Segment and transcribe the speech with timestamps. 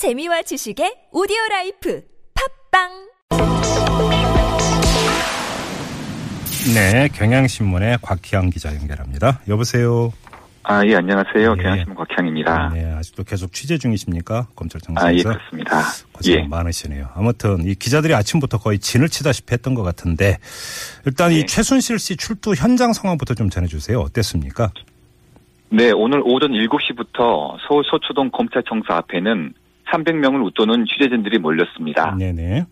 [0.00, 2.02] 재미와 지식의 오디오 life
[2.70, 2.88] 팟빵
[6.74, 9.40] 네, 경향신문의 곽희영 기자 연결합니다.
[9.46, 10.10] 여보세요.
[10.62, 11.54] 아, 예, 안녕하세요.
[11.58, 11.62] 예.
[11.62, 12.70] 경향신문 곽향입니다.
[12.72, 14.46] 네, 아직도 계속 취재 중이십니까?
[14.56, 15.06] 검찰청에서.
[15.06, 15.82] 아, 예, 그렇습니다.
[16.12, 16.48] 고생 예.
[16.48, 17.10] 많으시네요.
[17.14, 20.38] 아무튼 이 기자들이 아침부터 거의 진을 치다시피 했던 것 같은데
[21.04, 21.44] 일단 이 예.
[21.44, 24.00] 최순실 씨 출두 현장 상황부터 좀 전해주세요.
[24.00, 24.72] 어땠습니까?
[25.68, 29.52] 네, 오늘 오전 7시부터 서울 서초동 검찰청사 앞에는
[29.92, 32.14] 300명을 웃도는 취재진들이 몰렸습니다.
[32.16, 32.64] 네네.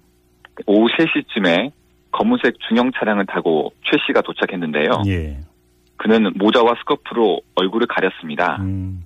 [0.66, 1.72] 오후 3시쯤에
[2.12, 5.02] 검은색 중형 차량을 타고 최 씨가 도착했는데요.
[5.06, 5.38] 예.
[5.96, 8.56] 그는 모자와 스커프로 얼굴을 가렸습니다.
[8.60, 9.04] 음,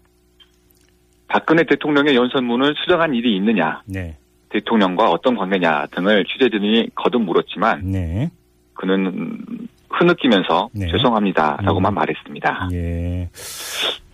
[1.27, 4.17] 박근혜 대통령의 연설문을 수정한 일이 있느냐, 네.
[4.51, 8.31] 대통령과 어떤 관계냐 등을 취재진이 거듭 물었지만 네.
[8.75, 9.47] 그는
[9.91, 10.87] 흐느끼면서 네.
[10.91, 11.95] 죄송합니다라고만 음.
[11.95, 12.69] 말했습니다.
[12.73, 13.29] 예.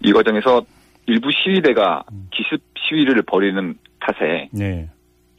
[0.05, 0.63] 이 과정에서
[1.07, 3.75] 일부 시위대가 기습 시위를 벌이는
[4.13, 4.89] 탓에 네.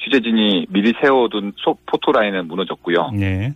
[0.04, 3.12] 취재진이 미리 세워둔 소- 포토라인은 무너졌고요.
[3.14, 3.54] 네.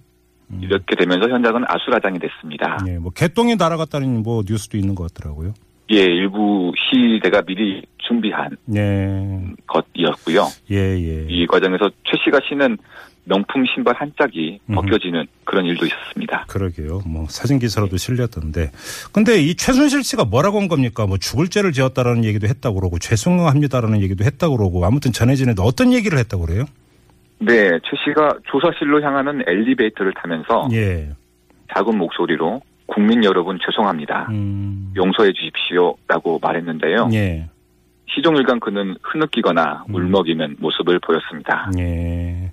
[0.62, 2.78] 이렇게 되면서 현장은 아수라장이 됐습니다.
[2.88, 2.98] 예.
[3.00, 5.54] 뭐 개똥이 날아갔다는 뭐 뉴스도 있는 것 같더라고요.
[5.92, 9.54] 예, 일부 시위대가 미리 준비한 네.
[9.68, 10.48] 것이었고요.
[10.72, 11.26] 예, 예.
[11.30, 12.78] 이 과정에서 최 씨가 신은
[13.26, 14.76] 명품 신발 한 짝이 음흠.
[14.82, 16.46] 벗겨지는 그런 일도 있었습니다.
[16.48, 17.02] 그러게요.
[17.06, 18.72] 뭐 사진 기사로도 실렸던데.
[19.14, 21.06] 근데 이 최순실 씨가 뭐라고 한 겁니까?
[21.06, 26.18] 뭐 죽을 죄를 지었다라는 얘기도 했다고 그러고 죄송합니다라는 얘기도 했다고 그러고 아무튼 전해지는데 어떤 얘기를
[26.18, 26.66] 했다고 그래요?
[27.40, 31.10] 네, 최 씨가 조사실로 향하는 엘리베이터를 타면서 예.
[31.74, 32.62] 작은 목소리로
[32.94, 34.28] 국민 여러분 죄송합니다.
[34.30, 34.94] 음.
[34.96, 37.10] 용서해 주십시오라고 말했는데요.
[37.14, 37.50] 예.
[38.14, 39.96] 시종일관 그는 흐느끼거나 음.
[39.96, 41.72] 울먹이는 모습을 보였습니다.
[41.80, 42.52] 예.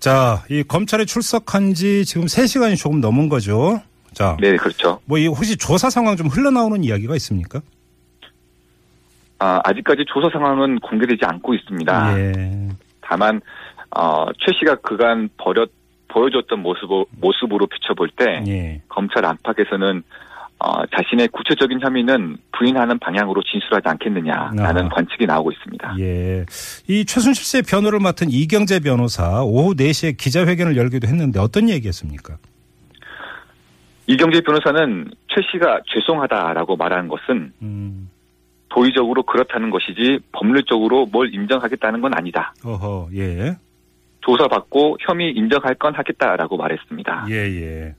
[0.00, 3.80] 자, 이 검찰에 출석한 지 지금 3시간이 조금 넘은 거죠.
[4.12, 4.36] 자.
[4.40, 5.00] 네, 그렇죠.
[5.04, 7.60] 뭐 이 혹시 조사 상황 좀 흘러나오는 이야기가 있습니까?
[9.38, 12.18] 아, 아직까지 조사 상황은 공개되지 않고 있습니다.
[12.18, 12.68] 예.
[13.00, 13.40] 다만
[13.96, 15.70] 어, 최 씨가 그간 버렸
[16.10, 16.88] 보여줬던 모습
[17.20, 18.82] 모습으로 비춰볼 때 예.
[18.88, 20.02] 검찰 안팎에서는
[20.62, 24.88] 어, 자신의 구체적인 혐의는 부인하는 방향으로 진술하지 않겠느냐라는 아하.
[24.90, 25.96] 관측이 나오고 있습니다.
[26.00, 26.44] 예.
[26.86, 32.36] 이 최순실 씨의 변호를 맡은 이경재 변호사 오후 4시에 기자회견을 열기도 했는데 어떤 얘기했습니까?
[34.06, 38.10] 이경재 변호사는 최 씨가 죄송하다라고 말하는 것은 음.
[38.68, 42.52] 도의적으로 그렇다는 것이지 법률적으로 뭘 인정하겠다는 건 아니다.
[42.64, 43.56] 어허, 예.
[44.20, 47.26] 조사받고 혐의 인정할 건 하겠다라고 말했습니다.
[47.30, 47.94] 예, 예.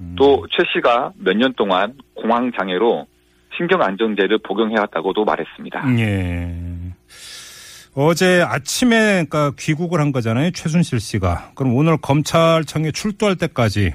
[0.00, 0.14] 음.
[0.18, 3.06] 또최 씨가 몇 년 동안 공황 장애로
[3.56, 5.98] 신경 안정제를 복용해왔다고도 말했습니다.
[5.98, 6.52] 예.
[7.94, 10.50] 어제 아침에 그러니까 귀국을 한 거잖아요.
[10.50, 11.52] 최순실 씨가.
[11.54, 13.94] 그럼 오늘 검찰청에 출두할 때까지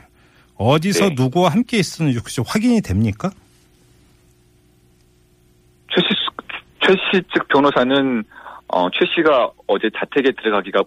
[0.57, 1.16] 어디서 네.
[1.16, 3.29] 누구와 함께 있었는지 혹시 확인이 됩니까?
[5.93, 6.07] 최 씨,
[6.79, 8.23] 최씨 측 변호사는
[8.69, 10.83] 어, 최 씨가 어제 자택에 들어가기가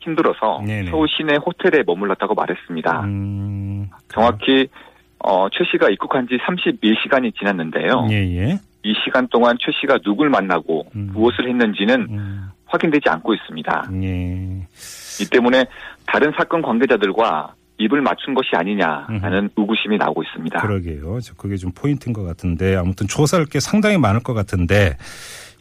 [0.00, 0.90] 힘들어서 네네.
[0.90, 3.00] 서울 시내 호텔에 머물렀다고 말했습니다.
[3.04, 3.88] 음.
[4.12, 4.68] 정확히
[5.18, 8.06] 어, 최 씨가 입국한 지 31시간이 지났는데요.
[8.10, 8.58] 예, 예.
[8.84, 11.10] 이 시간 동안 최 씨가 누굴 만나고 음.
[11.12, 12.48] 무엇을 했는지는 음.
[12.66, 13.90] 확인되지 않고 있습니다.
[14.02, 14.66] 예.
[15.20, 15.66] 이 때문에
[16.06, 20.60] 다른 사건 관계자들과 입을 맞춘 것이 아니냐라는 의구심이 나오고 있습니다.
[20.60, 21.20] 그러게요.
[21.20, 24.96] 저 그게 좀 포인트인 것 같은데 아무튼 조사할 게 상당히 많을 것 같은데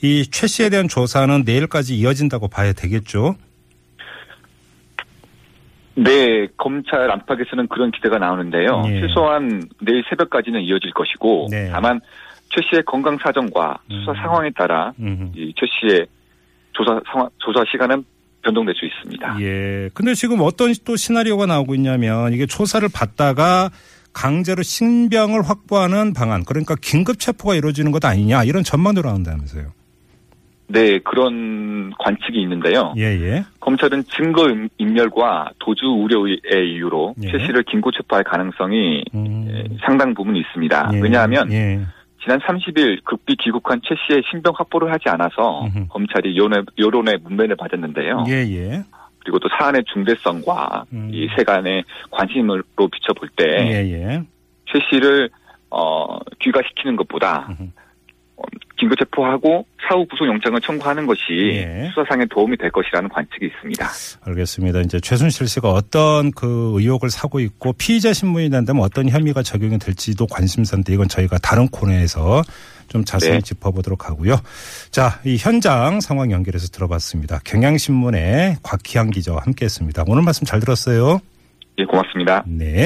[0.04, 3.36] 이 최 씨에 대한 조사는 내일까지 이어진다고 봐야 되겠죠.
[5.97, 8.84] 네, 검찰 안팎에서는 그런 기대가 나오는데요.
[8.85, 9.02] 예.
[9.02, 11.69] 최소한 내일 새벽까지는 이어질 것이고, 네.
[11.72, 12.00] 다만
[12.50, 14.16] 최 씨의 건강 사정과 수사 음.
[14.16, 15.31] 상황에 따라 음.
[15.36, 16.06] 이최 씨의
[16.74, 18.03] 조사 상황, 조사 시간은
[18.44, 19.41] 변동될 수 있습니다.
[19.41, 19.90] 예.
[19.94, 23.72] 근데 지금 어떤 또 시나리오가 나오고 있냐면 이게 조사를 받다가
[24.13, 29.72] 강제로 신병을 확보하는 방안 그러니까 긴급 체포가 이루어지는 것 아니냐 이런 전망도 나온다면서요.
[30.69, 32.94] 네, 그런 관측이 있는데요.
[32.97, 33.45] 예, 예.
[33.61, 36.39] 검찰은 증거 인- 인멸과 도주 우려의
[36.73, 37.31] 이유로 예.
[37.31, 39.47] 최 씨를 긴급 체포할 가능성이 음.
[39.50, 40.91] 예, 상당 부분 있습니다.
[40.94, 41.00] 예.
[41.00, 41.79] 왜냐하면 예.
[42.22, 45.88] 지난 30일 급비 귀국한 최 씨의 신병 확보를 하지 않아서 음흠.
[45.88, 48.25] 검찰이 여론의, 여론의 문매를 받았는데요.
[48.27, 48.83] 예, 예.
[49.19, 51.09] 그리고 또 사안의 중대성과 음.
[51.13, 54.24] 이 세간의 관심으로 비춰볼 때 예, 예.
[54.65, 55.30] 최 씨를
[55.69, 57.69] 어, 귀가시키는 것보다 음흠.
[58.77, 61.89] 어, 긴급 체포하고 사후 구속 영장을 청구하는 것이 예.
[61.94, 63.88] 수사상에 도움이 될 것이라는 관측이 있습니다.
[64.25, 64.81] 알겠습니다.
[64.81, 70.27] 이제 최순실 씨가 어떤 그 의혹을 사고 있고 피의자 신문이 난다면 어떤 혐의가 적용이 될지도
[70.27, 72.44] 관심사인데 이건 저희가 다른 코너에서
[72.88, 73.41] 좀 자세히 네.
[73.41, 74.38] 짚어보도록 하고요.
[74.91, 77.39] 자, 이 현장 상황 연결해서 들어봤습니다.
[77.44, 80.06] 경향신문의 곽희양 기자와 함께했습니다.
[80.07, 81.19] 오늘 말씀 잘 들었어요.
[81.80, 82.44] 예, 고맙습니다.
[82.47, 82.85] 네.